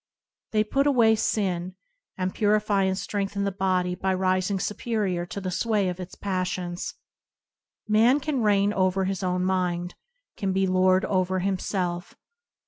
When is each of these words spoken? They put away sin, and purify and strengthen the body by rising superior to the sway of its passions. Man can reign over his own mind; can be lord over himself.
They 0.51 0.63
put 0.63 0.87
away 0.87 1.13
sin, 1.13 1.75
and 2.17 2.33
purify 2.33 2.85
and 2.85 2.97
strengthen 2.97 3.43
the 3.43 3.51
body 3.51 3.93
by 3.93 4.15
rising 4.15 4.59
superior 4.59 5.27
to 5.27 5.39
the 5.39 5.51
sway 5.51 5.89
of 5.89 5.99
its 5.99 6.15
passions. 6.15 6.95
Man 7.87 8.19
can 8.19 8.41
reign 8.41 8.73
over 8.73 9.03
his 9.03 9.21
own 9.21 9.45
mind; 9.45 9.93
can 10.37 10.53
be 10.53 10.65
lord 10.65 11.05
over 11.05 11.37
himself. 11.37 12.15